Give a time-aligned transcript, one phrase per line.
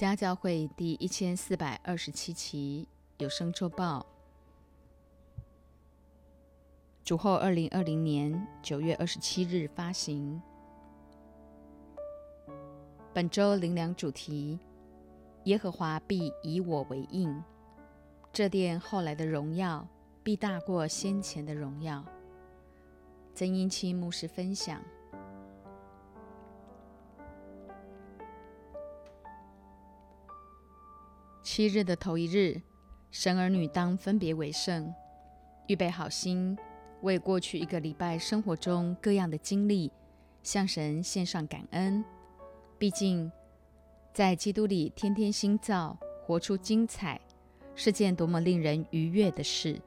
[0.00, 4.06] 家教会第一千四百二十七期有声周报，
[7.04, 10.40] 主后二零二零年九月二十七日发行。
[13.12, 14.58] 本周灵粮主题：
[15.44, 17.30] 耶和华必以我为印，
[18.32, 19.86] 这殿后来的荣耀
[20.22, 22.02] 必大过先前的荣耀。
[23.34, 24.80] 曾英清牧师分享。
[31.52, 32.62] 七日的头一日，
[33.10, 34.94] 神儿女当分别为圣，
[35.66, 36.56] 预备好心，
[37.02, 39.90] 为过去一个礼拜生活中各样的经历，
[40.44, 42.04] 向神献上感恩。
[42.78, 43.32] 毕竟，
[44.14, 47.20] 在基督里天天新造，活出精彩，
[47.74, 49.82] 是件多么令人愉悦的事。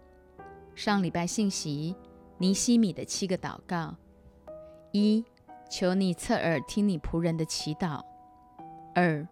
[0.75, 1.95] 上礼拜信息，
[2.39, 3.95] 尼西米的七个祷告：
[4.91, 5.23] 一、
[5.69, 8.03] 求你侧耳听你仆人的祈祷；
[8.93, 9.25] 二、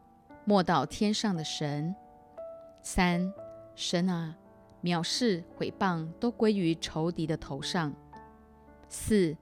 [0.45, 1.93] 默祷天上的神。
[2.81, 3.31] 三
[3.75, 4.35] 神啊，
[4.83, 7.93] 藐视毁谤都归于仇敌的头上。
[8.89, 9.37] 四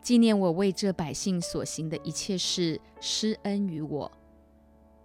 [0.00, 4.10] 纪念我为这百姓所行的一切事，施恩于我。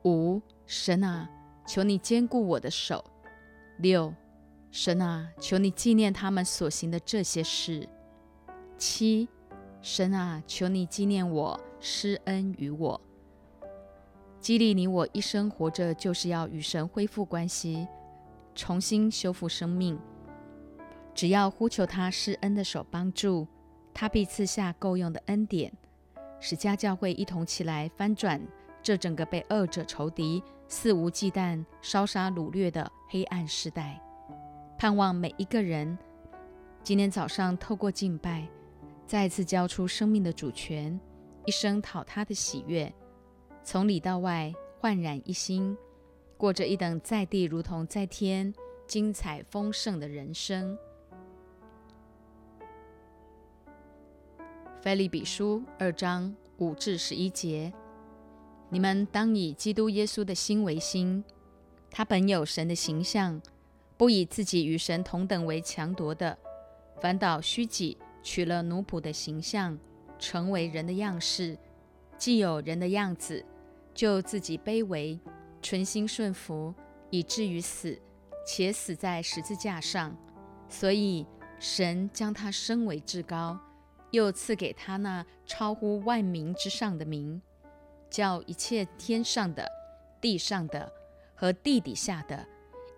[0.04, 1.30] 五神啊，
[1.68, 3.04] 求你坚固我的手。
[3.78, 4.14] 六
[4.72, 7.88] 神啊，求你纪念他们所行的这些事。
[8.78, 9.28] 七
[9.82, 13.00] 神啊，求你纪念我，施恩于我。
[14.40, 17.88] 激励你我一生活着，就是要与神恢复关系，
[18.56, 20.00] 重新修复生命。
[21.14, 23.48] 只要呼求他施恩的手帮助，
[23.94, 25.74] 他必赐下够用的恩典，
[26.40, 28.40] 使家教会一同起来翻转
[28.84, 34.00] 这整个被恶者仇敌肆无忌惮烧杀掳掠的黑暗时代。
[34.78, 35.98] 盼望每一个人
[36.84, 38.48] 今天早上透过敬拜，
[39.08, 40.98] 再次交出生命的主权，
[41.46, 42.94] 一生讨他的喜悦。
[43.70, 45.78] 从里到外焕然一新，
[46.38, 48.54] 过着一等在地如同在天、
[48.88, 50.78] 精彩丰盛的人生。
[54.80, 57.74] 菲利比书二章五至十一节：
[58.70, 61.22] 你们当以基督耶稣的心为心，
[61.92, 63.42] 他本有神的形象，
[63.98, 66.38] 不以自己与神同等为强夺的，
[67.02, 69.78] 反倒虚己，取了奴仆的形象，
[70.18, 71.58] 成为人的样式，
[72.18, 73.44] 既有人的样子。
[73.98, 75.20] 就自己卑微，
[75.60, 76.72] 存心顺服，
[77.10, 78.00] 以至于死，
[78.46, 80.16] 且死在十字架上。
[80.70, 81.26] 所以
[81.60, 83.60] 神将他升为至高，
[84.12, 87.42] 又赐给他那超乎万民之上的名，
[88.08, 89.68] 叫一切天上的、
[90.22, 90.92] 地上的
[91.34, 92.48] 和地底下的，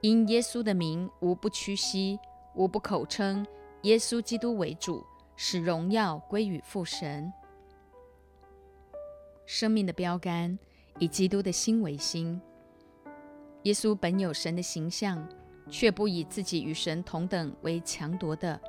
[0.02, 2.20] 因耶稣的名，无不屈膝，
[2.56, 3.48] 无不口称
[3.84, 5.06] 耶稣基督为主，
[5.38, 7.32] 使荣耀归于父神。
[9.46, 10.60] 生命的标杆。
[11.00, 12.40] 以基督的心为心。
[13.64, 15.28] 耶稣本有神的形象，
[15.70, 18.60] 却不以自己与神同等为强夺的。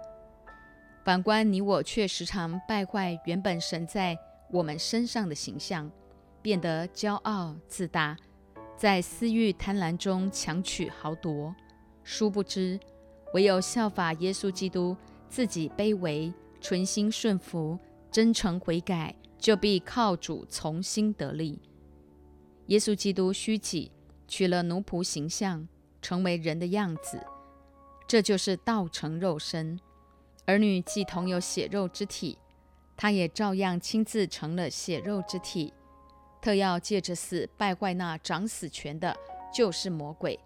[1.05, 4.19] 反观你我，却时常败坏原本神在
[4.51, 5.91] 我们身上的形象，
[6.43, 8.17] 变得骄傲自大，
[8.77, 11.55] 在私欲贪婪中强取豪夺。
[12.03, 12.79] 殊不知，
[13.33, 14.97] 唯有效法耶稣基督，
[15.29, 17.79] 自己卑微，存心顺服，
[18.11, 21.61] 真诚悔改，就必靠主重新得力。
[22.71, 23.91] 耶稣基督虚己，
[24.29, 25.67] 取了奴仆形象，
[26.01, 27.21] 成为人的样子，
[28.07, 29.81] 这就是道成肉身。
[30.47, 32.39] 儿女既同有血肉之体，
[32.97, 35.75] 他也照样亲自成了血肉之体，
[36.41, 39.17] 特要借着死败坏那掌死权的，
[39.53, 40.39] 就是魔鬼。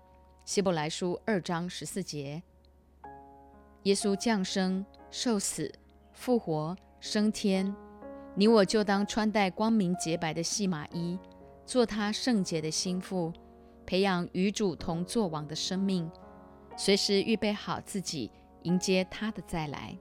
[0.46, 2.42] 希伯来书二章十四节。
[3.82, 5.70] 耶稣降生、受死、
[6.14, 7.76] 复活、升天，
[8.34, 11.18] 你我就当穿戴光明洁白的细麻衣。
[11.66, 13.32] 做他圣洁的心腹，
[13.86, 16.10] 培养与主同作王的生命，
[16.76, 18.30] 随时预备好自己
[18.62, 19.96] 迎接他的再来。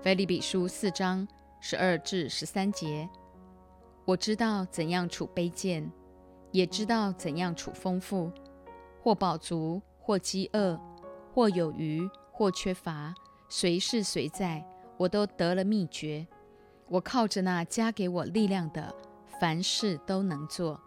[0.00, 1.26] 菲利比书四章
[1.60, 3.08] 十二至十三节，
[4.04, 5.90] 我知道怎样处卑贱，
[6.52, 8.32] 也知道怎样处丰富，
[9.02, 10.80] 或饱足，或饥饿，
[11.34, 13.14] 或有余，或缺乏，
[13.48, 14.64] 随是随在，
[14.96, 16.26] 我都得了秘诀。
[16.90, 18.92] 我靠着那加给我力量的，
[19.38, 20.80] 凡事都能做。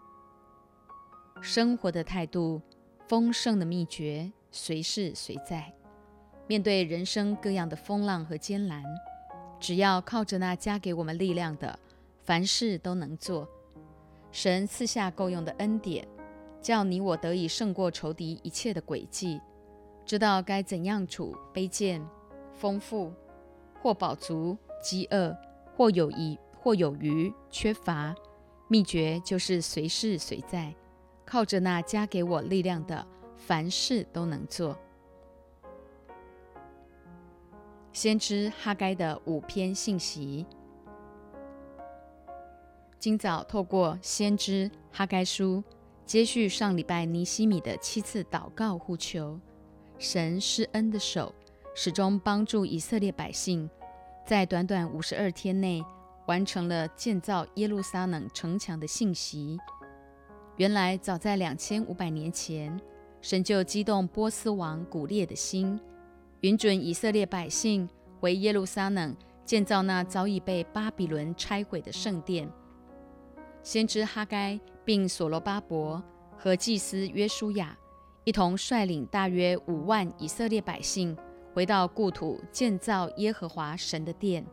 [1.40, 2.60] 生活的态度，
[3.08, 5.72] 丰盛的秘诀，随时随在。
[6.46, 8.84] 面对人生各样的风浪和艰难，
[9.58, 11.78] 只要靠着那加给我们力量的，
[12.22, 13.48] 凡事都能做。
[14.30, 16.06] 神赐下够用的恩典，
[16.60, 19.40] 叫你我得以胜过仇敌一切的诡计，
[20.04, 22.06] 知道该怎样处卑贱、
[22.52, 23.10] 丰富
[23.80, 25.34] 或饱足、饥饿。
[25.76, 28.14] 或有余，或有余，缺乏，
[28.68, 30.74] 秘诀就是随事随在，
[31.24, 33.06] 靠着那加给我力量的，
[33.36, 34.78] 凡事都能做。
[37.92, 40.46] 先知哈该的五篇信息。
[42.98, 45.62] 今早透过先知哈该书，
[46.06, 49.38] 接续上礼拜尼西米的七次祷告呼求，
[49.98, 51.34] 神施恩的手
[51.74, 53.68] 始终帮助以色列百姓，
[54.24, 55.84] 在短短五十二天内
[56.26, 59.58] 完成了建造耶路撒冷城墙的信息。
[60.56, 62.80] 原来早在两千五百年前，
[63.20, 65.78] 神就激动波斯王古列的心。
[66.40, 67.88] 允准以色列百姓
[68.20, 72.50] 回耶路撒冷建造那早已被巴比伦拆毁的圣殿。
[73.62, 76.02] 先知哈该并所罗巴伯
[76.36, 77.76] 和祭司约书亚
[78.24, 81.16] 一同率领大约五万以色列百姓
[81.54, 84.44] 回到故土建造耶和华神的殿。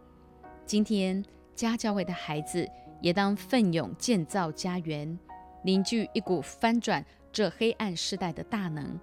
[0.67, 1.25] 今天
[1.55, 2.69] 家教会的孩子
[3.01, 5.17] 也当奋勇建造家园，
[5.63, 8.99] 凝聚一股翻转这黑暗时代的大能，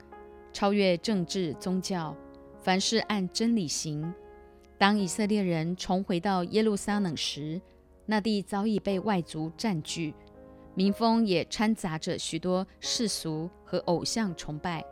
[0.53, 2.17] 超越政治宗教。
[2.62, 4.15] 凡事按真理行。
[4.79, 7.61] 当以色列人重回到耶路撒冷时，
[8.06, 10.15] 那地早已被外族占据，
[10.73, 14.85] 民风也掺杂着许多世俗和偶像崇拜。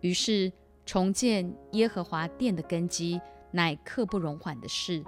[0.00, 0.52] 于是，
[0.84, 3.20] 重建耶和华殿的根基
[3.50, 5.02] 乃刻不容缓的事。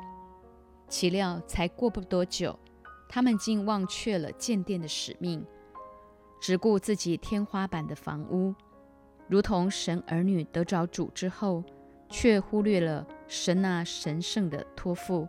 [0.89, 2.59] 岂料，才过不多久，
[3.09, 5.45] 他们竟忘却了建殿的使命，
[6.41, 8.55] 只顾自己天花板的房屋，
[9.29, 11.63] 如同神儿女得着主之后。
[12.11, 15.27] 却忽略了神那神圣的托付，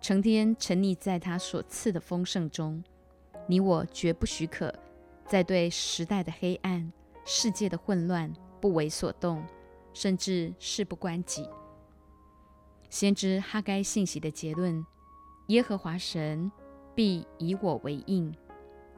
[0.00, 2.82] 成天沉溺在他所赐的丰盛中。
[3.46, 4.72] 你我绝不许可
[5.26, 6.90] 再对时代的黑暗、
[7.26, 9.44] 世界的混乱不为所动，
[9.92, 11.48] 甚至事不关己。
[12.90, 14.84] 先知哈该信息的结论：
[15.48, 16.50] 耶和华神
[16.94, 18.34] 必以我为印，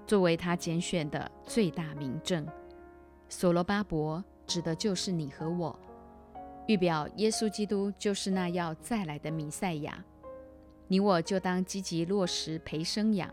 [0.07, 2.47] 作为他拣选的最大明证。
[3.29, 5.79] 所罗巴伯指的就是你和我。
[6.67, 10.05] 预表耶稣基督就是那要再来的弥赛亚，
[10.87, 13.29] 你我就当积极落实培生养，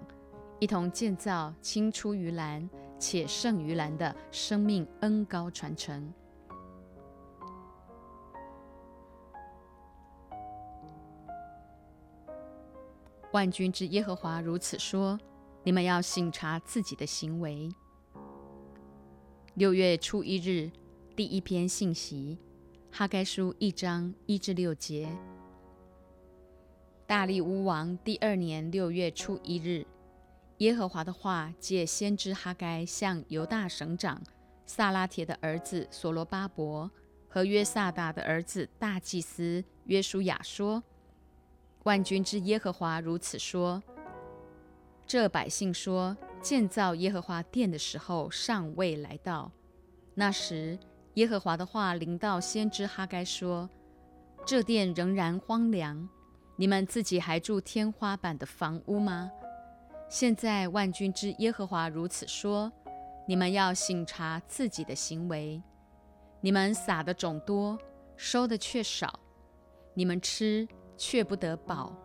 [0.60, 2.68] 一同建造青出于蓝
[2.98, 6.12] 且胜于蓝的生命恩高传承。
[13.38, 15.16] 万军之耶和华如此说：
[15.64, 17.70] 你们要省察自己的行为。
[19.54, 20.72] 六月初一日，
[21.16, 22.40] 第一篇信息。
[22.90, 25.08] 哈该书一章一至六节。
[27.06, 29.86] 大利乌王第二年六月初一日，
[30.58, 34.20] 耶和华的话借先知哈该向犹大省长
[34.66, 36.90] 萨拉铁的儿子所罗巴伯
[37.28, 40.84] 和约萨达的儿子大祭司约书亚说
[41.88, 43.82] ：“万军之耶和华如此说：
[45.06, 49.50] 这百姓说，建造耶和华殿的时候尚未来到，
[50.14, 50.78] 那时。”
[51.16, 53.70] 耶和华的话临到先知哈该说
[54.46, 56.08] ：“这殿仍然荒凉，
[56.58, 59.32] 你们自己还住天花板的房屋吗？
[60.10, 62.70] 现在万军之耶和华如此说：
[63.26, 65.64] 你们要省察自己的行为。
[66.42, 67.80] 你们撒的种多，
[68.18, 69.08] 收的却少；
[69.94, 71.96] 你们吃却不得饱，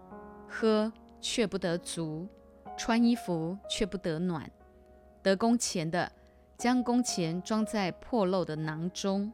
[0.49, 2.29] 喝却不得足，
[2.77, 4.49] 穿衣服却不得暖，
[5.23, 6.13] 得工钱的。”
[6.59, 9.33] 将工钱装在破漏的囊中。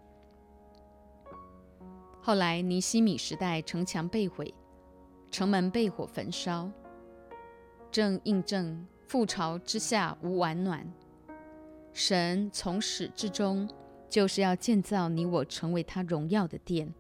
[2.23, 4.55] 后来尼西米时代，城墙被毁，
[5.31, 6.71] 城门被火焚烧，
[7.91, 10.91] 正印证覆巢之下无完卵。
[11.93, 13.69] 神从始至终
[14.09, 16.95] 就是要建造你我成为他荣耀的殿，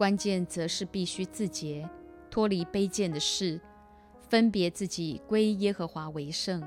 [0.00, 1.86] 关键则是必须自洁，
[2.30, 3.60] 脱离卑贱的事，
[4.30, 6.66] 分别自己归耶和华为圣。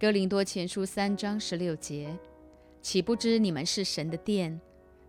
[0.00, 2.18] 哥林多前书三章十六节，
[2.82, 4.60] 岂不知你们是神的殿，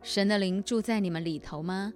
[0.04, 1.92] 神的灵住在你们里头吗？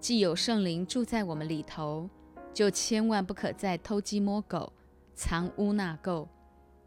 [0.00, 2.10] 既有圣灵住在我们里头，
[2.52, 4.72] 就千万不可再偷鸡摸狗、
[5.14, 6.26] 藏污纳垢，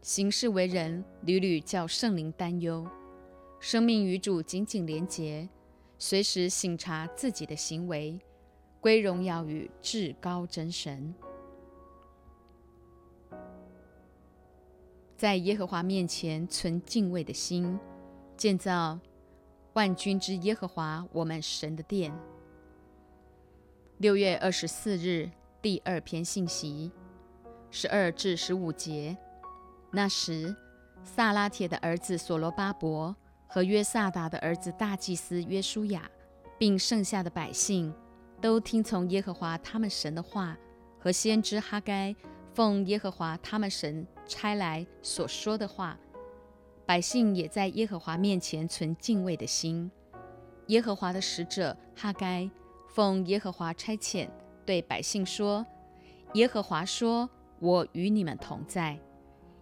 [0.02, 2.86] 行事为人屡屡叫圣灵担忧。
[3.58, 5.48] 生命与主紧紧连结，
[6.04, 8.20] 随时省察自己的行为，
[8.80, 11.14] 归荣耀与至高真神。
[15.16, 17.78] 在耶和华面前存敬畏的心，
[18.36, 18.98] 建造
[19.74, 22.12] 万军之耶和华我们神的殿。
[23.98, 25.30] 六月二十四日，
[25.62, 26.90] 第二篇信息，
[27.70, 29.16] 十二至十五节。
[29.92, 30.52] 那时，
[31.04, 33.14] 萨拉铁的儿子所罗巴伯
[33.52, 36.10] 和约萨达的儿子大祭司约书亚，
[36.56, 37.92] 并剩下的百姓，
[38.40, 40.56] 都听从耶和华他们神的话
[40.98, 42.16] 和先知哈该
[42.54, 45.98] 奉耶和华他们神差来所说的话，
[46.86, 49.90] 百姓也在耶和华面前存敬畏的心。
[50.68, 52.50] 耶和华的使者哈该
[52.88, 54.30] 奉耶和华差遣，
[54.64, 55.66] 对百姓说
[56.32, 57.28] ：“耶和华说，
[57.58, 58.98] 我与你们同在。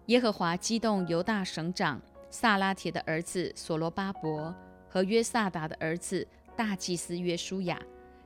[0.05, 4.55] 耶和华激动犹大省长萨拉铁的儿子所罗巴伯
[4.89, 7.79] 和约萨达的儿子大祭司约书亚，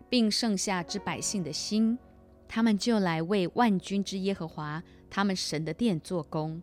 [0.08, 2.00] 并剩下之百姓的心。”
[2.48, 6.62] 他们就来为万军之耶和华他们神的殿做工。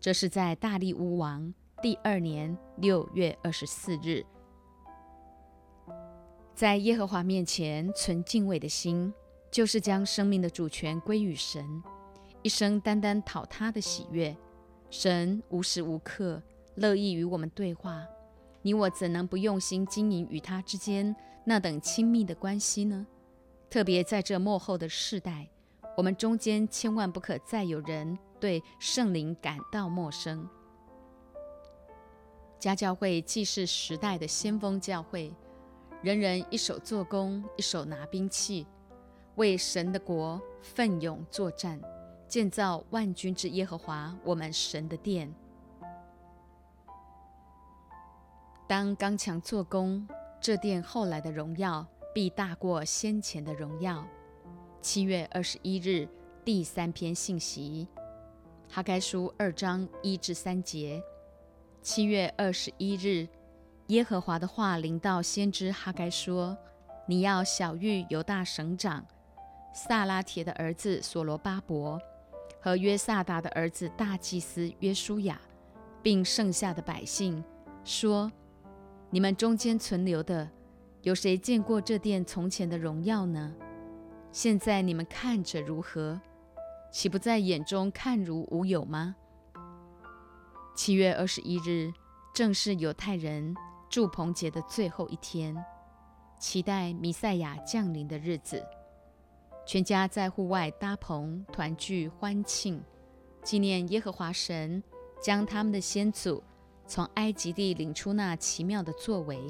[0.00, 4.26] 这是在大利乌王第二年六月二十四日，
[6.56, 9.14] 在耶和华面前存敬畏的心，
[9.48, 11.64] 就是将生命的主权归于神，
[12.42, 14.36] 一生单单讨他的喜悦。
[14.90, 16.42] 神无时无刻
[16.76, 18.06] 乐意与我们对话，
[18.62, 21.14] 你我怎能不用心经营与他之间
[21.44, 23.06] 那等亲密的关系呢？
[23.68, 25.48] 特别在这幕后的世代，
[25.96, 30.48] 我们中间千万不可再有人对圣灵感到陌生。
[32.58, 35.32] 家教会既是时代的先锋教会，
[36.02, 38.66] 人人一手做工，一手拿兵器，
[39.34, 41.80] 为神的国奋勇作战，
[42.28, 45.34] 建造万军之耶和华我们神的殿。
[48.72, 50.08] 当刚强做工，
[50.40, 51.86] 这殿后来的荣耀。
[52.14, 54.02] 必大过先前的荣耀。
[54.80, 56.08] 七月二十一日，
[56.42, 57.86] 第三篇信息，
[58.70, 61.02] 哈该书二章一至三节。
[61.82, 63.28] 七月二十一日，
[63.88, 66.56] 耶和华的话临到先知哈该说
[67.06, 69.04] ：“你要小谕犹大省长
[69.74, 72.00] 萨拉铁的儿子所罗巴伯
[72.58, 75.38] 和约萨达的儿子大祭司约书亚，
[76.02, 77.44] 并剩下的百姓，
[77.84, 78.32] 说：
[79.12, 80.50] 你们中间存留的。”
[81.02, 83.52] 有谁见过这殿从前的荣耀呢？
[84.30, 86.20] 现在你们看着如何？
[86.92, 89.16] 岂不在眼中看如无有吗？
[90.76, 91.92] 七月二十一日，
[92.32, 93.52] 正是犹太人
[93.90, 95.56] 祝棚节的最后一天，
[96.38, 98.64] 期待弥赛亚降临的日子。
[99.66, 102.80] 全家在户外搭棚团聚欢庆，
[103.42, 104.80] 纪念耶和华神
[105.20, 106.40] 将他们的先祖
[106.86, 109.40] 从埃及地领出那奇妙的作为。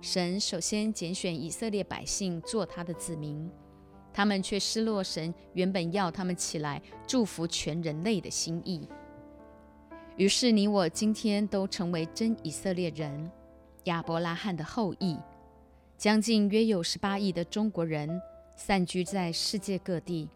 [0.00, 3.50] 神首先拣选以色列百姓做他的子民，
[4.12, 8.88] 他们却失落神原本要他们起来祝福全人类的心意。
[10.16, 13.30] 于是你我今天都成为真以色列人，
[13.84, 15.16] 亚伯拉罕的后裔。
[15.98, 18.20] 将近约有十八亿的中国人
[18.54, 20.28] 散居在世界各地，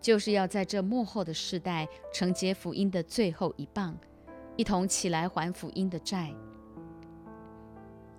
[0.00, 3.98] 就是要在这幕后的世代承接福音的最后一棒，
[4.58, 6.34] 一同起来还福音的债。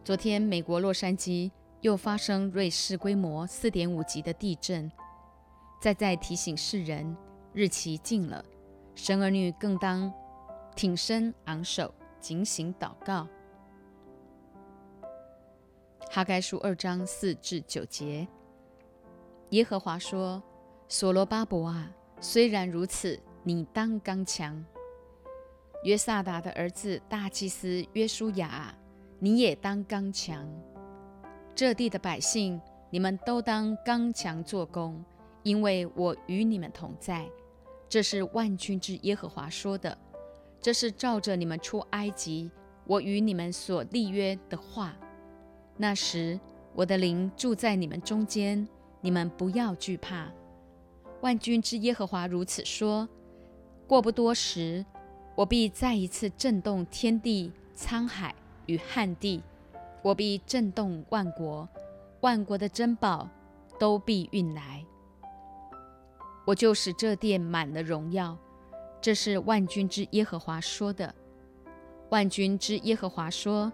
[0.05, 4.89] 昨天，美国洛杉矶又发生瑞士规模四点五级的地震，
[5.81, 7.13] 再再提醒世人，
[7.51, 8.41] 日期近了，
[8.95, 10.09] 神儿女更当
[10.77, 13.27] 挺身昂首，警醒祷告。
[16.09, 18.25] 哈该书二章四至九节，
[19.49, 20.41] 耶和华说
[20.87, 21.91] ：“所罗巴伯啊，
[22.21, 24.63] 虽然如此，你当刚强。
[25.83, 28.73] 约萨达的儿子大祭司约书亚。”
[29.21, 30.47] 你也当刚强，
[31.53, 32.57] 这地的百姓，
[32.89, 35.03] 你们都当刚强做工，
[35.43, 37.27] 因为我与你们同在。
[37.89, 39.97] 这是万军之耶和华说的，
[40.61, 42.49] 这是照着你们出埃及，
[42.85, 44.95] 我与你们所立约的话。
[45.75, 46.39] 那时，
[46.73, 48.65] 我的灵住在你们中间，
[49.01, 50.31] 你们不要惧怕。
[51.19, 53.05] 万军之耶和华如此说：
[53.85, 54.85] 过不多时，
[55.39, 58.35] 我必再一次震动天地沧海。
[58.65, 59.41] 与旱地，
[60.01, 61.65] 我必震动万国，
[62.19, 63.25] 万国的珍宝
[63.79, 64.85] 都必运来。
[66.45, 68.37] 我就使这殿满了荣耀。
[68.99, 71.15] 这是万军之耶和华说的。
[72.09, 73.71] 万军之耶和华说：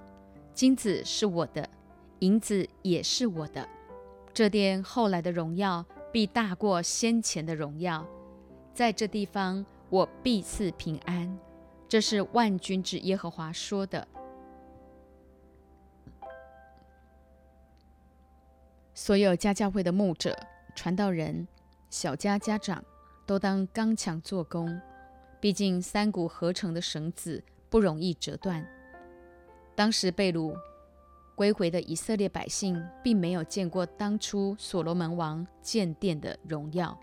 [0.53, 1.67] 金子是我的，
[2.19, 3.67] 银子也是我的。
[4.31, 8.05] 这殿后来的荣耀必大过先前的荣耀。
[8.72, 11.36] 在这地方，我必赐平安。
[11.96, 14.06] 这是万军之耶和华说的。
[18.94, 20.38] 所有家教会的牧者、
[20.75, 21.48] 传道人、
[21.90, 22.84] 小家家长，
[23.25, 24.78] 都当刚强做工。
[25.40, 28.68] 毕竟三股合成的绳子不容易折断。
[29.74, 30.54] 当时被掳
[31.34, 37.00] 归回的以色列百姓，并没有见过当初所罗门王建殿的荣耀。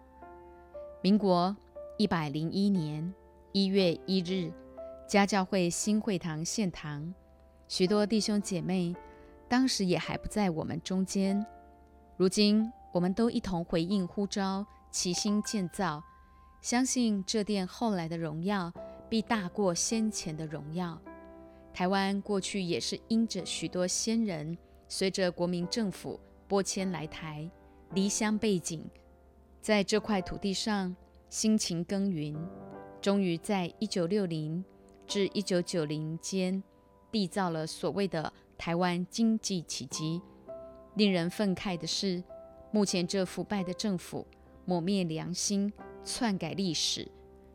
[1.01, 1.57] 民国
[1.97, 3.11] 一百零一年
[3.53, 4.53] 一月一日，
[5.13, 7.13] 家教会新会堂献堂，
[7.69, 8.97] 许多弟兄姐妹
[9.47, 11.45] 当时也还不在我们中间。
[12.17, 16.03] 如今，我们都一同回应呼召，齐心建造，
[16.63, 18.73] 相信这殿后来的荣耀
[19.11, 20.99] 必大过先前的荣耀。
[21.75, 24.57] 台湾过去也是因着许多先人
[24.89, 27.47] 随着国民政府拨迁来台，
[27.93, 28.83] 离乡背井，
[29.61, 30.97] 在这块土地上
[31.29, 32.35] 辛勤耕耘，
[33.03, 34.65] 终于在一九六零
[35.07, 36.63] 至一九九零间
[37.11, 40.21] 缔造了所谓的台湾经济奇迹。
[40.95, 42.23] 令人愤慨的是，
[42.71, 44.27] 目前这腐败的政府
[44.65, 45.73] 抹灭良心、
[46.05, 47.11] 篡改历史、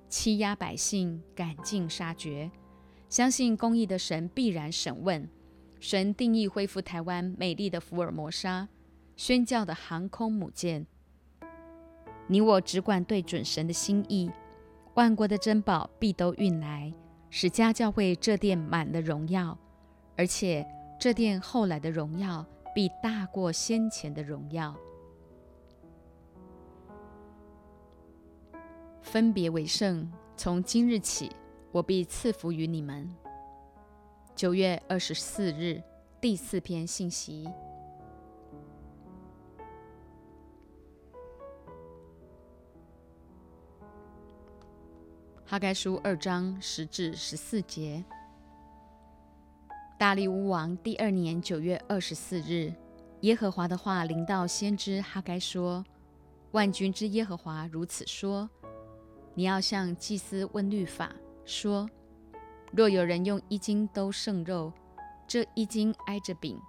[0.10, 2.50] 欺压百姓、赶尽杀绝。
[3.10, 5.30] 相信公义的神必然审问，
[5.80, 8.68] 神定义恢复台湾美丽的福尔摩沙，
[9.16, 10.86] 宣教的航空母舰。
[12.28, 14.30] 你我只管对准神的心意，
[14.96, 16.92] 万国的珍宝必都运来，
[17.30, 19.58] 使家教会这殿满了荣耀，
[20.16, 20.66] 而且
[21.00, 24.76] 这殿后来的荣耀必大过先前的荣耀。
[29.02, 31.32] 分别为圣，从今日起。
[31.74, 33.08] 我必赐福于你们。
[34.34, 35.84] 九月二十四日，
[36.20, 37.48] 第四篇信息。
[45.50, 48.04] 哈该书二章十至十四节。
[49.98, 52.74] 大利乌王第二年九月二十四日，
[53.22, 55.86] 耶和华的话临到先知哈该说
[56.52, 58.50] ：“万军之耶和华如此说：
[59.36, 61.90] 你要向祭司问律法。”说：
[62.74, 64.74] 若有人用一斤兜剩肉，
[65.26, 66.60] 这一斤挨着饼，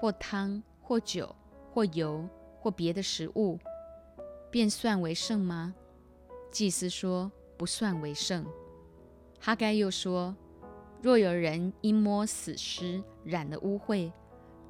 [0.00, 1.34] 或汤，或酒，
[1.72, 2.24] 或油，
[2.60, 3.58] 或别的食物，
[4.48, 5.74] 便算为剩吗？
[6.52, 8.46] 祭司说：不算为圣。
[9.40, 10.34] 哈该又说：
[11.02, 14.10] 若有人因摸死尸染了污秽，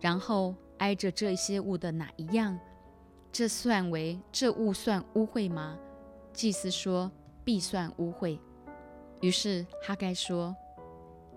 [0.01, 2.59] 然后挨着这些物的哪一样，
[3.31, 5.79] 这算为这物算污秽吗？
[6.33, 7.11] 祭司说：
[7.45, 8.39] 必算污秽。
[9.21, 10.55] 于是哈该说：“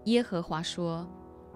[0.06, 1.08] 耶和华说，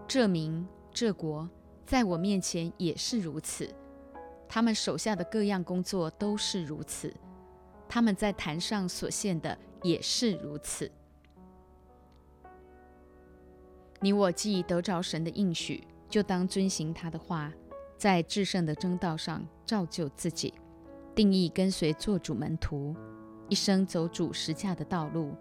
[0.08, 1.50] 这民这国
[1.86, 3.70] 在我面前也是如此，
[4.48, 7.13] 他们手下的各样工作都是如此，
[7.88, 10.91] 他们在坛上所献的也是如此。
[14.02, 17.54] 你我既得着神的应许，就当遵行他的话，
[17.95, 20.54] 在至圣的正道上造就自己，
[21.13, 22.95] 定义跟随做主门徒，
[23.48, 25.36] 一生走主实价的道路。”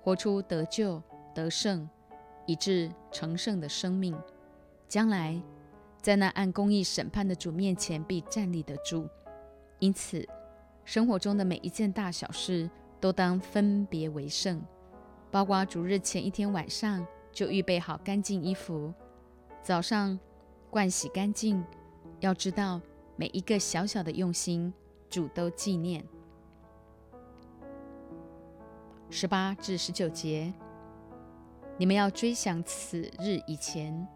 [0.00, 1.02] 活出得救、
[1.34, 1.86] 得胜，
[2.46, 4.16] 以致成圣的生命，
[4.86, 5.42] 将来
[6.00, 9.06] 在那按公义审判的主面前必站立得住。
[9.80, 10.26] 因此，
[10.84, 12.70] 生活中的每一件大小事
[13.00, 14.60] 都当分别为圣，
[15.30, 18.92] 包括主日前一天晚上就预备好干净衣服，
[19.62, 20.18] 早上
[20.70, 21.64] 盥洗干净。
[22.20, 22.80] 要知道，
[23.14, 24.72] 每一个小小的用心，
[25.08, 26.04] 主都纪念。
[29.08, 30.52] 十八至十九节，
[31.76, 34.06] 你们要追想此日以前，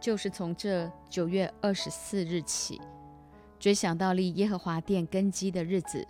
[0.00, 2.80] 就是从这九月二十四日起，
[3.58, 6.06] 追想到立耶和华殿根基的日子。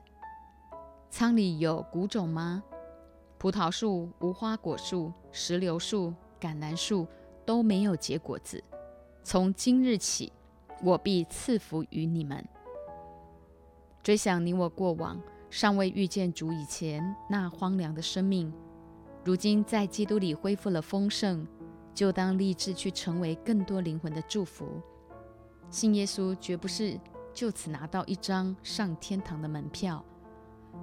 [1.11, 2.63] 仓里有谷种吗？
[3.39, 7.07] 葡萄树、无花果树、石榴树、橄榄树
[7.47, 8.63] 都没有结果子。
[9.23, 10.33] 从今日起，
[10.83, 12.45] 我必赐福于你们。
[14.03, 15.21] 追想你我过往。
[15.51, 18.53] 尚未遇见主以前那荒凉的生命，
[19.25, 21.47] 如今在基督里恢复了丰盛，
[21.95, 24.69] 就当立志去成为更多灵魂的祝福。
[25.71, 27.01] 信耶稣绝不是
[27.33, 30.05] 就此拿到一张上天堂的门票，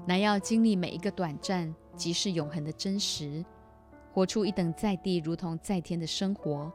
[0.07, 3.43] 乃要经历每一个短暂即是永恒的真实，
[4.13, 6.71] 活出一等在地如同在天的生活，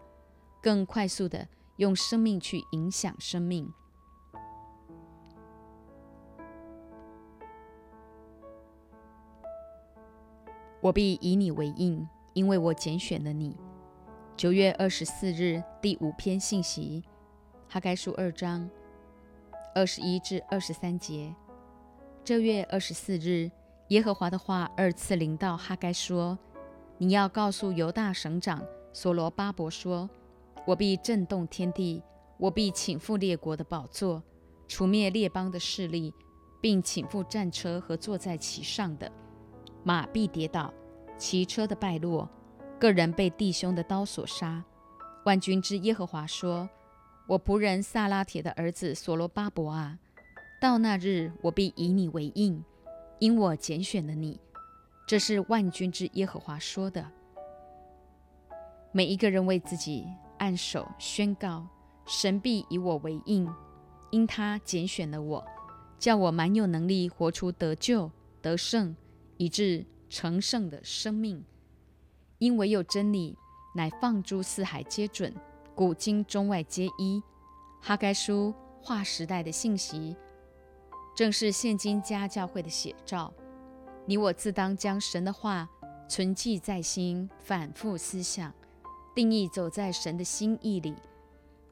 [0.62, 3.72] 更快速的用生命去影响生命。
[10.80, 13.56] 我必以你为印，因为我拣选了你。
[14.36, 17.04] 九月二十四日第五篇信息，
[17.68, 18.68] 哈该书二章
[19.74, 21.34] 二十一至二十三节。
[22.22, 23.50] 这月二十四日，
[23.88, 26.38] 耶和华的话二次临到哈该说
[26.98, 30.08] ：“你要告诉犹大省长所罗巴伯说：
[30.66, 32.02] 我必震动天地，
[32.36, 34.22] 我必倾覆列国的宝座，
[34.68, 36.14] 除灭列邦的势力，
[36.60, 39.10] 并倾覆战车和坐在其上的。”
[39.82, 40.72] 马必跌倒，
[41.16, 42.28] 骑车的败落，
[42.78, 44.62] 个人被弟兄的刀所杀。
[45.24, 46.68] 万军之耶和华说
[47.26, 49.98] ：“我仆人萨拉铁的儿子所罗巴伯啊，
[50.60, 52.62] 到那日我必以你为印，
[53.18, 54.38] 因我拣选了你。”
[55.08, 57.10] 这是万军之耶和华说的。
[58.92, 60.06] 每一个人为自己
[60.38, 61.66] 按手宣告：
[62.06, 63.48] 神必以我为印，
[64.10, 65.44] 因他拣选了我，
[65.98, 68.10] 叫我蛮有能力活出得救
[68.42, 68.94] 得胜。
[69.38, 71.42] 以致成圣的生命。
[72.36, 73.38] 因唯有真理，
[73.74, 75.34] 乃放诸四海皆准，
[75.74, 77.22] 古今中外皆一。
[77.80, 80.14] 哈该书划时代的信息，
[81.20, 83.30] 正是现今家教会的写照。
[84.06, 85.68] 你我自当将神的话
[86.08, 88.50] 存记在心，反复思想，
[89.14, 90.96] 定义走在神的心意里，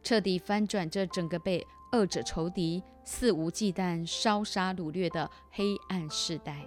[0.02, 6.66] 彻底翻转这整个被恶者仇敌肆无忌惮烧杀掳掠的黑暗时代。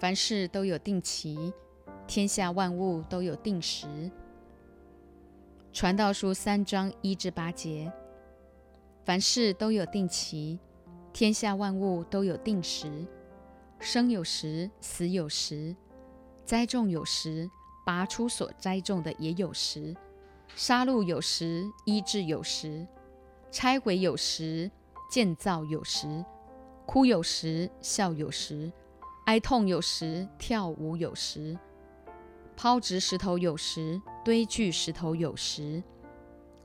[0.00, 1.52] 凡事都有定期。
[2.08, 4.10] 天下万物都有定时。
[5.72, 7.90] 传道书三章一至八节，
[9.06, 10.58] 凡事都有定期，
[11.14, 13.06] 天下万物都有定时。
[13.80, 15.74] 生有时，死有时；
[16.44, 17.50] 栽种有时，
[17.86, 19.96] 拔出所栽种的也有时；
[20.54, 22.86] 杀戮有时，医治有时；
[23.50, 24.70] 拆毁有时，
[25.10, 26.22] 建造有时；
[26.84, 28.70] 哭有时，笑有时；
[29.24, 31.58] 哀痛有时，跳舞有时。
[32.54, 35.82] 抛掷石头有时，堆聚石头有时；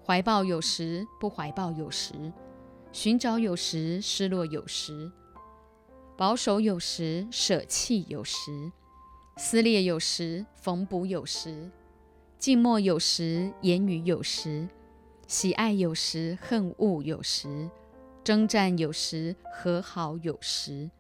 [0.06, 2.14] 怀抱有时，不怀抱有时；
[2.92, 5.12] 寻找有时，失落有时；
[6.16, 8.72] 保守有时，舍弃有时；
[9.38, 11.72] 撕裂有时，缝补有时；
[12.38, 14.68] 静默有时，言语有时；
[15.28, 17.50] 喜爱有时，恨恶有时；
[18.24, 20.92] 征战有时，和好有时。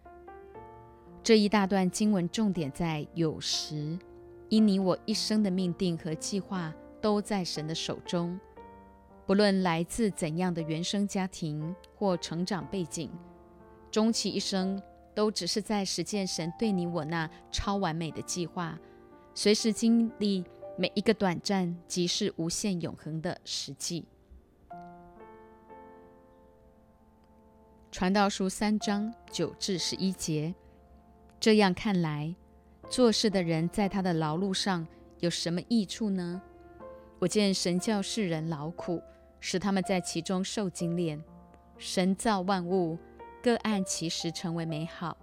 [1.22, 4.00] 这一大段经文重点在有时。
[4.49, 8.39] 因你我一生的命定和计划都在神的手中，
[9.25, 13.10] 不论来自怎样的原生家庭或成长背景，
[13.91, 14.81] 终其一生
[15.13, 18.79] 都只是在实践神对你我那超完美的计划，
[19.36, 20.45] 随时经历
[20.77, 24.05] 每一个短暂即是无限永恒的实际。
[27.91, 30.53] 传道书三章九至十一节，
[31.39, 32.36] 这样看来。
[32.89, 34.88] 做事的人在他的劳碌上
[35.19, 36.41] 有什么益处呢？
[37.19, 39.02] 我见神教世人劳苦，
[39.41, 41.21] 使他们在其中受精炼。
[41.78, 42.97] 神造万物，
[43.43, 45.17] 各按其时成为美好，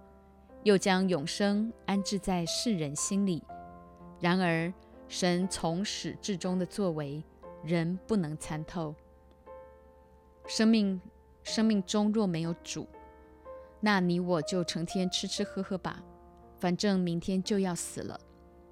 [0.63, 3.43] 又将永生安置在世人心里。
[4.21, 4.71] 然而，
[5.07, 7.23] 神从始至终的作为，
[7.63, 8.93] 人不能参透。
[10.45, 11.01] 生命
[11.43, 12.87] 生命中若没有主，
[13.79, 16.03] 那你我就成天吃吃喝喝吧。
[16.59, 18.19] 反正明天就要死了，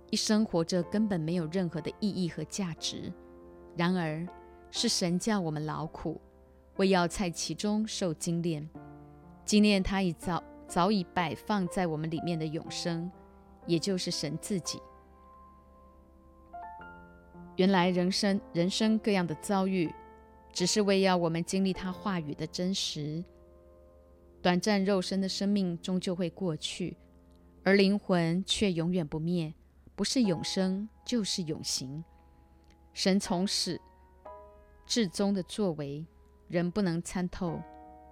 [0.09, 3.11] 一生活着根本没有任何的意义和价值。
[3.75, 4.25] 然而，
[4.71, 6.19] 是神叫我们劳苦，
[6.77, 8.67] 为要在其中受精炼，
[9.45, 13.11] 精炼他已早早已摆放在我们里面的永生，
[13.67, 14.79] 也就是神自己。
[17.57, 19.93] 原来人生人生各样的遭遇，
[20.51, 23.23] 只是为要我们经历他话语的真实。
[24.41, 26.97] 短暂肉身的生命终究会过去。
[27.63, 29.53] 而灵魂却永远不灭，
[29.95, 32.03] 不是永生就是永行。
[32.93, 33.79] 神从始
[34.85, 36.05] 至终的作为，
[36.49, 37.61] 人不能参透，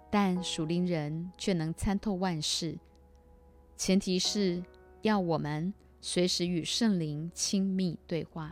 [0.09, 2.79] 但属灵人却能参透万事。
[3.75, 4.63] 前提是
[5.01, 8.49] 要我们随时与圣灵亲密对话。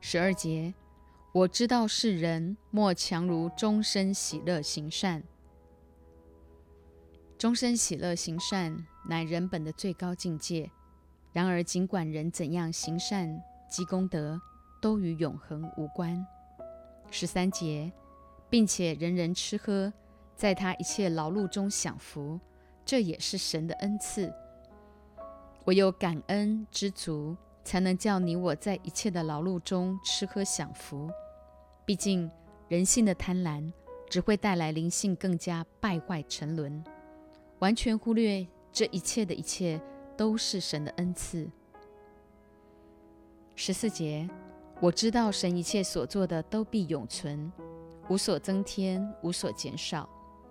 [0.00, 0.72] 十二节，
[1.32, 5.24] 我知道世人莫强如终身喜乐行善。
[7.38, 8.74] 终身喜乐行善，
[9.06, 10.70] 乃人本的最高境界。
[11.34, 14.40] 然而，尽管人怎样行善积功德，
[14.80, 16.26] 都与永恒无关。
[17.10, 17.92] 十三节，
[18.48, 19.92] 并且人人吃喝，
[20.34, 22.40] 在他一切劳碌中享福，
[22.86, 24.32] 这也是神的恩赐。
[25.66, 31.10] 唯有感恩知足，才能叫你我在一切的劳碌中吃喝享福。
[31.84, 32.30] 毕竟，
[32.68, 33.70] 人性的贪婪
[34.08, 36.82] 只会带来灵性更加败坏沉沦。
[37.60, 39.80] 完全忽略这一切的一切
[40.16, 41.48] 都是神的恩赐。
[43.54, 44.28] 十四节，
[44.80, 47.50] 我知道神一切所做的都必永存，
[48.08, 50.08] 无所增添，无所减少。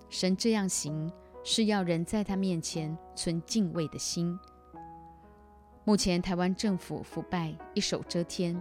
[0.10, 1.12] 神这样行，
[1.44, 4.38] 是要人在他面前存敬畏的心。
[5.84, 8.60] 目前台湾政府腐败，一手遮天，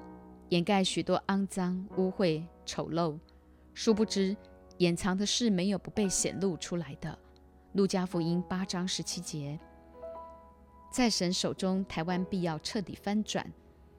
[0.50, 3.18] 掩盖许多肮脏、污秽、丑陋，
[3.72, 4.36] 殊不知
[4.76, 7.18] 掩藏的事没有不被显露出来的。
[7.74, 9.58] 路加福音八章十七节，
[10.92, 13.44] 在神手中，台湾必要彻底翻转。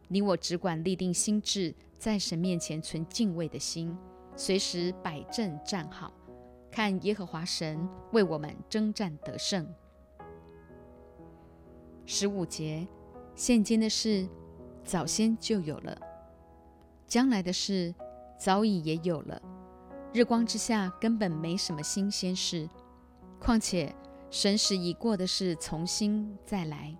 [0.08, 3.94] 你我只管立定心志，在神面前存敬畏的心，
[4.38, 6.14] 随时摆正站好，
[6.72, 9.68] 看耶和华神为我们征战得胜。
[12.06, 12.88] 十五节，
[13.36, 14.26] 现今的事
[14.86, 16.00] 早先就有了，
[17.06, 17.94] 将来的事
[18.40, 19.42] 早已也有了。
[20.14, 22.70] 日光之下根本没什么新鲜事。
[23.40, 23.94] 况且
[24.30, 26.96] 神时已过的事，重新再来，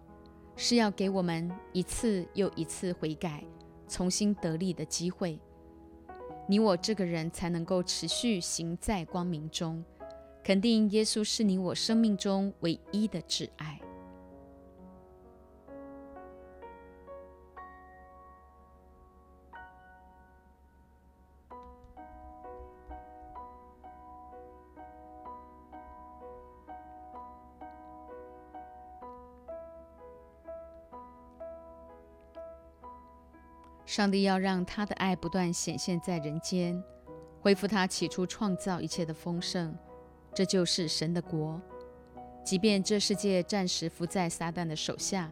[0.56, 3.44] 是要给我们一次又一次悔改、
[3.88, 5.40] 重新得力的机会。
[6.48, 9.84] 你我这个人才能够持续行在光明中，
[10.44, 13.82] 肯定耶稣是你我生命中唯一的挚爱。
[33.96, 36.84] 上帝要让他的爱不断显现在人间，
[37.40, 39.74] 恢复他起初创造一切的丰盛，
[40.34, 41.62] 这就是神的国。
[42.44, 45.32] 即便这世界暂时伏在撒旦的手下，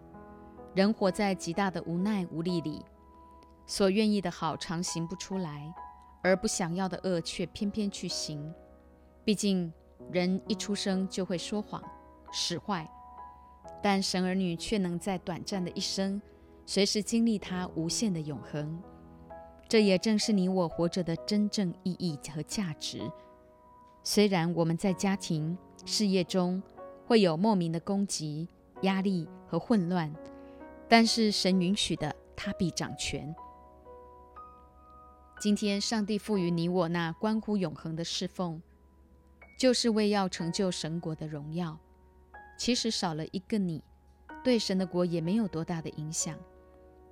[0.73, 2.81] 人活在极大的无奈无力里，
[3.67, 5.69] 所愿意的好常行不出来，
[6.21, 8.49] 而不想要的恶却偏偏去行。
[9.25, 9.73] 毕竟
[10.09, 11.83] 人一出生就会说谎、
[12.31, 12.89] 使坏，
[13.81, 16.21] 但神儿女却能在短暂的一生。
[16.65, 18.81] 随时经历它无限的永恒，
[19.67, 23.11] 这也正是你我活着的真正意义和价值。
[24.03, 26.61] 虽然我们在家庭、事业中
[27.05, 28.47] 会有莫名的攻击、
[28.81, 30.13] 压力和混乱，
[30.87, 33.33] 但是神允许的，他必掌权。
[35.39, 38.61] 今天，上帝赋予你我那关乎永恒的侍奉，
[39.59, 41.77] 就是为要成就神国的荣耀。
[42.57, 43.83] 其实少了一个你，
[44.43, 46.37] 对神的国也没有多大的影响。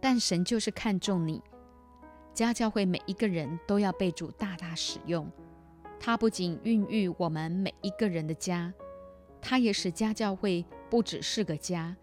[0.01, 1.41] 但神就是看重你，
[2.33, 5.31] 家教会每一个人都要被主大大使用。
[5.99, 8.73] 他不仅孕育我们每一个人的家，
[9.39, 11.95] 他也使家教会不只是个家，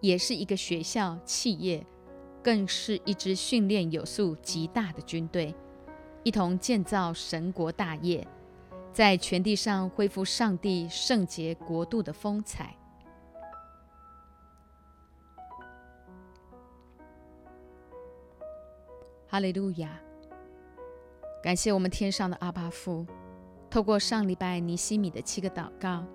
[0.00, 1.86] 也是一个学校、企业，
[2.42, 5.54] 更是一支训练有素极大的军队，
[6.24, 8.26] 一同建造神国大业，
[8.92, 12.76] 在全地上恢复上帝圣洁国度的风采。
[19.34, 20.00] 哈利路亚！
[21.42, 23.04] 感谢我们天上的阿巴父，
[23.68, 26.06] 透过上礼拜尼西米的七个祷告，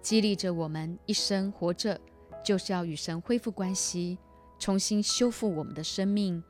[0.00, 2.00] 激励着我们一生活着
[2.44, 4.16] 就是要与神恢复关系，
[4.56, 6.40] 重新修复我们的生命，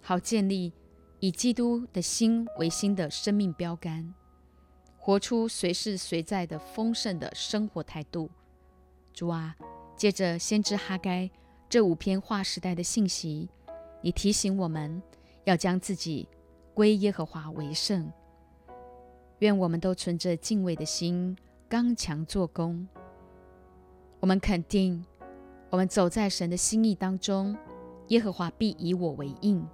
[0.00, 0.72] 好建立
[1.20, 4.12] 以基督的心为心的生命标杆，
[4.96, 8.28] 活出随时随在的丰盛的生活态度。
[9.12, 9.54] 主啊，
[9.96, 11.30] 借着先知哈该
[11.68, 13.48] 这五篇划时代的信息，
[14.02, 15.00] 你提醒我们。
[15.48, 16.28] 要将自己
[16.74, 18.12] 归耶和华为圣。
[19.38, 21.34] 愿我们都存着敬畏的心，
[21.70, 22.86] 刚强做工。
[24.20, 25.02] 我们肯定，
[25.70, 27.56] 我们走在神的心意当中，
[28.08, 29.66] 耶和华必以我为应。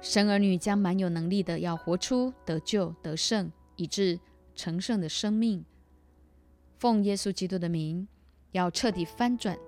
[0.00, 4.18] 神儿女将蛮有能力的，要活出得救得胜，以致
[4.54, 5.62] 成圣的生命。
[6.78, 8.08] 奉耶稣基督的名，
[8.52, 9.58] 要彻底翻转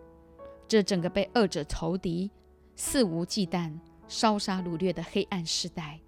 [0.66, 2.30] 这整个被恶者仇敌
[2.74, 3.78] 肆无忌惮。
[4.08, 6.00] 烧杀掳掠的黑暗时代，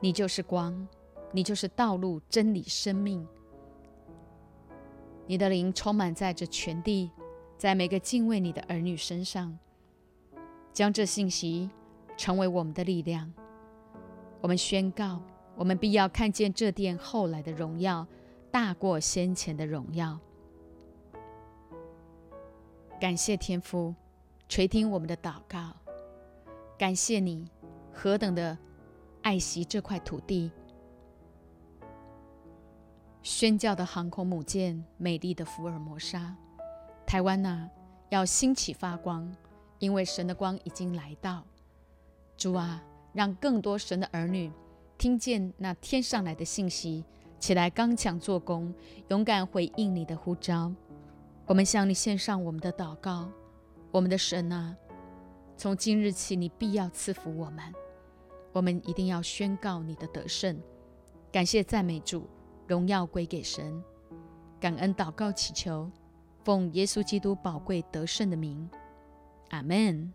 [0.00, 0.88] 你就是光，
[1.30, 3.26] 你就是道路、真理、生命。
[5.26, 7.10] 你的灵充满在这全地，
[7.56, 9.56] 在每个敬畏你的儿女身上，
[10.72, 11.70] 将这信息
[12.16, 13.32] 成为我们的力量。
[14.40, 15.22] 我们宣告，
[15.54, 18.06] 我们必要看见这殿后来的荣耀，
[18.50, 20.18] 大过先前的荣耀。
[22.98, 23.94] 感谢天父
[24.48, 25.81] 垂听我们的祷告。
[26.82, 27.48] 感谢你
[27.92, 28.58] 何等的
[29.22, 30.50] 爱惜这块土地，
[33.22, 36.34] 宣教的航空母舰，美丽的福尔摩沙，
[37.06, 37.70] 台湾呐，
[38.08, 39.32] 要兴起发光，
[39.78, 41.44] 因为神的光已经来到。
[42.36, 44.50] 主啊，让更多神的儿女
[44.98, 47.04] 听见那天上来的信息，
[47.38, 48.74] 起来刚强做工，
[49.06, 50.72] 勇敢回应你的呼召。
[51.46, 53.30] 我们向你献上我们的祷告，
[53.92, 54.76] 我们的神啊。
[55.56, 57.62] 从今日起，你必要赐福我们，
[58.52, 60.60] 我们一定要宣告你的得胜。
[61.30, 62.28] 感谢赞美主，
[62.66, 63.82] 荣耀归给神，
[64.58, 65.90] 感恩祷告祈求，
[66.44, 68.68] 奉耶稣基督宝贵得胜的名，
[69.50, 70.12] 阿门。